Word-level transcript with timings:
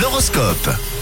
L'horoscope. 0.00 0.93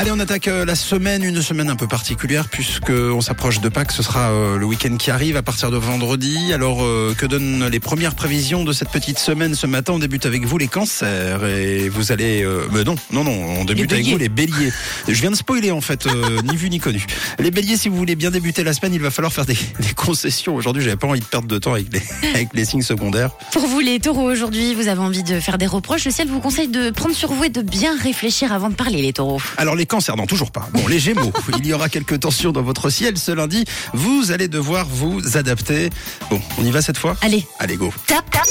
Allez, 0.00 0.12
on 0.12 0.18
attaque 0.18 0.48
euh, 0.48 0.64
la 0.64 0.76
semaine, 0.76 1.22
une 1.22 1.42
semaine 1.42 1.68
un 1.68 1.76
peu 1.76 1.86
particulière 1.86 2.48
puisque 2.48 2.88
on 2.88 3.20
s'approche 3.20 3.60
de 3.60 3.68
Pâques. 3.68 3.92
Ce 3.92 4.02
sera 4.02 4.30
euh, 4.30 4.56
le 4.56 4.64
week-end 4.64 4.96
qui 4.96 5.10
arrive 5.10 5.36
à 5.36 5.42
partir 5.42 5.70
de 5.70 5.76
vendredi. 5.76 6.54
Alors, 6.54 6.82
euh, 6.82 7.14
que 7.14 7.26
donnent 7.26 7.68
les 7.68 7.80
premières 7.80 8.14
prévisions 8.14 8.64
de 8.64 8.72
cette 8.72 8.88
petite 8.88 9.18
semaine 9.18 9.54
ce 9.54 9.66
matin? 9.66 9.92
On 9.92 9.98
débute 9.98 10.24
avec 10.24 10.46
vous 10.46 10.56
les 10.56 10.68
cancers 10.68 11.44
et 11.44 11.90
vous 11.90 12.12
allez. 12.12 12.48
mais 12.72 12.82
non, 12.82 12.94
non, 13.12 13.24
non, 13.24 13.58
on 13.58 13.64
débute 13.66 13.92
avec 13.92 14.06
vous 14.06 14.16
les 14.16 14.30
béliers. 14.30 14.72
Je 15.06 15.20
viens 15.20 15.32
de 15.32 15.36
spoiler 15.36 15.70
en 15.70 15.82
fait, 15.82 16.08
ni 16.44 16.56
vu 16.56 16.70
ni 16.70 16.80
connu. 16.80 17.04
Les 17.38 17.50
béliers, 17.50 17.76
si 17.76 17.90
vous 17.90 17.96
voulez 17.96 18.16
bien 18.16 18.30
débuter 18.30 18.64
la 18.64 18.72
semaine, 18.72 18.94
il 18.94 19.02
va 19.02 19.10
falloir 19.10 19.34
faire 19.34 19.44
des, 19.44 19.58
des 19.80 19.92
concessions. 19.94 20.54
Aujourd'hui, 20.54 20.82
j'avais 20.82 20.96
pas 20.96 21.08
envie 21.08 21.20
de 21.20 21.26
perdre 21.26 21.46
de 21.46 21.58
temps 21.58 21.74
avec 21.74 21.92
les, 21.92 22.02
avec 22.34 22.48
les 22.54 22.64
signes 22.64 22.80
secondaires. 22.80 23.32
Pour 23.52 23.66
vous 23.66 23.80
les 23.80 24.00
taureaux, 24.00 24.30
aujourd'hui, 24.30 24.72
vous 24.72 24.88
avez 24.88 25.00
envie 25.02 25.24
de 25.24 25.40
faire 25.40 25.58
des 25.58 25.66
reproches. 25.66 26.06
Le 26.06 26.10
ciel 26.10 26.28
vous 26.28 26.40
conseille 26.40 26.68
de 26.68 26.88
prendre 26.88 27.14
sur 27.14 27.34
vous 27.34 27.44
et 27.44 27.50
de 27.50 27.60
bien 27.60 27.94
réfléchir 27.98 28.54
avant 28.54 28.70
de 28.70 28.74
parler, 28.76 29.02
les 29.02 29.12
taureaux. 29.12 29.42
Alors 29.58 29.76
les 29.76 29.89
cancers, 29.90 30.16
non, 30.16 30.26
toujours 30.26 30.52
pas. 30.52 30.68
Bon, 30.72 30.86
les 30.86 30.98
gémeaux, 30.98 31.32
il 31.58 31.66
y 31.66 31.74
aura 31.74 31.88
quelques 31.88 32.20
tensions 32.20 32.52
dans 32.52 32.62
votre 32.62 32.88
ciel 32.88 33.18
ce 33.18 33.32
lundi. 33.32 33.64
Vous 33.92 34.30
allez 34.30 34.48
devoir 34.48 34.86
vous 34.86 35.36
adapter. 35.36 35.90
Bon, 36.30 36.40
on 36.58 36.64
y 36.64 36.70
va 36.70 36.80
cette 36.80 36.96
fois? 36.96 37.16
Allez. 37.20 37.44
Allez, 37.58 37.76
go. 37.76 37.92
Tap, 38.06 38.30
tap. 38.30 38.46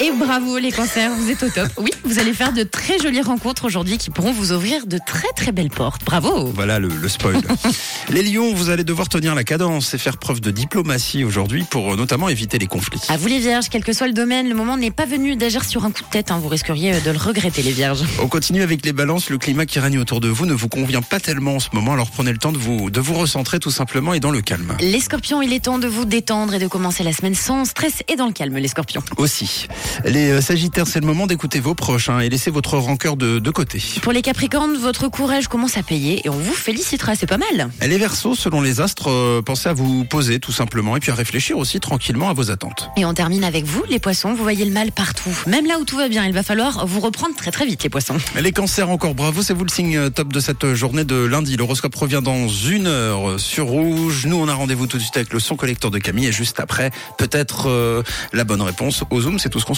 Et 0.00 0.12
bravo 0.12 0.58
les 0.58 0.70
cancers, 0.70 1.10
vous 1.12 1.28
êtes 1.28 1.42
au 1.42 1.48
top. 1.48 1.66
Oui, 1.76 1.90
vous 2.04 2.20
allez 2.20 2.32
faire 2.32 2.52
de 2.52 2.62
très 2.62 3.00
jolies 3.00 3.20
rencontres 3.20 3.64
aujourd'hui 3.64 3.98
qui 3.98 4.10
pourront 4.10 4.30
vous 4.30 4.52
ouvrir 4.52 4.86
de 4.86 4.96
très 5.04 5.26
très 5.34 5.50
belles 5.50 5.70
portes. 5.70 6.04
Bravo. 6.04 6.52
Voilà 6.54 6.78
le, 6.78 6.86
le 6.86 7.08
spoil. 7.08 7.40
les 8.08 8.22
lions, 8.22 8.54
vous 8.54 8.70
allez 8.70 8.84
devoir 8.84 9.08
tenir 9.08 9.34
la 9.34 9.42
cadence 9.42 9.94
et 9.94 9.98
faire 9.98 10.16
preuve 10.18 10.40
de 10.40 10.52
diplomatie 10.52 11.24
aujourd'hui 11.24 11.64
pour 11.68 11.92
euh, 11.92 11.96
notamment 11.96 12.28
éviter 12.28 12.58
les 12.60 12.68
conflits. 12.68 13.00
À 13.08 13.16
vous 13.16 13.26
les 13.26 13.40
vierges, 13.40 13.68
quel 13.70 13.82
que 13.82 13.92
soit 13.92 14.06
le 14.06 14.12
domaine, 14.12 14.48
le 14.48 14.54
moment 14.54 14.76
n'est 14.76 14.92
pas 14.92 15.04
venu 15.04 15.34
d'agir 15.34 15.64
sur 15.64 15.84
un 15.84 15.90
coup 15.90 16.02
de 16.04 16.08
tête. 16.10 16.30
hein. 16.30 16.38
Vous 16.40 16.48
risqueriez 16.48 16.94
euh, 16.94 17.00
de 17.00 17.10
le 17.10 17.18
regretter 17.18 17.62
les 17.62 17.72
vierges. 17.72 18.04
On 18.22 18.28
continue 18.28 18.62
avec 18.62 18.86
les 18.86 18.92
balances. 18.92 19.30
Le 19.30 19.38
climat 19.38 19.66
qui 19.66 19.80
règne 19.80 19.98
autour 19.98 20.20
de 20.20 20.28
vous 20.28 20.46
ne 20.46 20.54
vous 20.54 20.68
convient 20.68 21.02
pas 21.02 21.18
tellement 21.18 21.56
en 21.56 21.60
ce 21.60 21.70
moment, 21.72 21.94
alors 21.94 22.10
prenez 22.12 22.30
le 22.30 22.38
temps 22.38 22.52
de 22.52 22.58
vous, 22.58 22.90
de 22.90 23.00
vous 23.00 23.14
recentrer 23.14 23.58
tout 23.58 23.72
simplement 23.72 24.14
et 24.14 24.20
dans 24.20 24.30
le 24.30 24.42
calme. 24.42 24.76
Les 24.78 25.00
scorpions, 25.00 25.42
il 25.42 25.52
est 25.52 25.64
temps 25.64 25.78
de 25.80 25.88
vous 25.88 26.04
détendre 26.04 26.54
et 26.54 26.60
de 26.60 26.68
commencer 26.68 27.02
la 27.02 27.12
semaine 27.12 27.34
sans 27.34 27.64
stress 27.64 28.04
et 28.06 28.14
dans 28.14 28.26
le 28.26 28.32
calme, 28.32 28.56
les 28.58 28.68
scorpions. 28.68 29.02
Aussi. 29.16 29.66
Les 30.04 30.30
euh, 30.30 30.40
sagittaires, 30.40 30.86
c'est 30.86 31.00
le 31.00 31.06
moment 31.06 31.26
d'écouter 31.26 31.60
vos 31.60 31.74
proches 31.74 32.08
hein, 32.08 32.20
et 32.20 32.28
laisser 32.28 32.50
votre 32.50 32.76
rancœur 32.78 33.16
de, 33.16 33.38
de 33.38 33.50
côté. 33.50 33.82
Pour 34.02 34.12
les 34.12 34.22
capricornes, 34.22 34.76
votre 34.76 35.08
courage 35.08 35.48
commence 35.48 35.76
à 35.76 35.82
payer 35.82 36.22
et 36.24 36.28
on 36.28 36.36
vous 36.36 36.52
félicitera, 36.52 37.14
c'est 37.14 37.26
pas 37.26 37.38
mal. 37.38 37.70
Les 37.80 37.98
versos, 37.98 38.34
selon 38.34 38.60
les 38.60 38.80
astres, 38.80 39.10
euh, 39.10 39.42
pensez 39.42 39.68
à 39.68 39.72
vous 39.72 40.04
poser 40.04 40.40
tout 40.40 40.52
simplement 40.52 40.96
et 40.96 41.00
puis 41.00 41.10
à 41.10 41.14
réfléchir 41.14 41.58
aussi 41.58 41.80
tranquillement 41.80 42.28
à 42.28 42.32
vos 42.32 42.50
attentes. 42.50 42.90
Et 42.96 43.04
on 43.04 43.14
termine 43.14 43.44
avec 43.44 43.64
vous, 43.64 43.82
les 43.88 43.98
poissons, 43.98 44.34
vous 44.34 44.42
voyez 44.42 44.64
le 44.64 44.72
mal 44.72 44.92
partout. 44.92 45.36
Même 45.46 45.66
là 45.66 45.78
où 45.78 45.84
tout 45.84 45.96
va 45.96 46.08
bien, 46.08 46.24
il 46.24 46.32
va 46.32 46.42
falloir 46.42 46.86
vous 46.86 47.00
reprendre 47.00 47.34
très 47.36 47.50
très 47.50 47.66
vite, 47.66 47.82
les 47.82 47.90
poissons. 47.90 48.18
Les 48.40 48.52
cancers, 48.52 48.90
encore 48.90 49.14
bravo, 49.14 49.42
c'est 49.42 49.54
vous 49.54 49.64
le 49.64 49.70
signe 49.70 49.96
euh, 49.96 50.10
top 50.10 50.32
de 50.32 50.40
cette 50.40 50.74
journée 50.74 51.04
de 51.04 51.16
lundi. 51.16 51.56
L'horoscope 51.56 51.94
revient 51.94 52.20
dans 52.22 52.48
une 52.48 52.86
heure 52.86 53.38
sur 53.38 53.66
Rouge. 53.66 54.26
Nous, 54.26 54.36
on 54.36 54.48
a 54.48 54.54
rendez-vous 54.54 54.86
tout 54.86 54.96
de 54.96 55.02
suite 55.02 55.16
avec 55.16 55.32
le 55.32 55.40
son 55.40 55.56
collecteur 55.56 55.90
de 55.90 55.98
Camille 55.98 56.26
et 56.26 56.32
juste 56.32 56.60
après, 56.60 56.90
peut-être 57.16 57.68
euh, 57.68 58.02
la 58.32 58.44
bonne 58.44 58.62
réponse 58.62 59.04
au 59.10 59.20
Zoom, 59.20 59.38
c'est 59.38 59.48
tout 59.48 59.60
ce 59.60 59.64
qu'on 59.64 59.74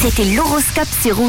C'était 0.00 0.24
l'horoscope 0.24 0.88
Rouge. 1.12 1.26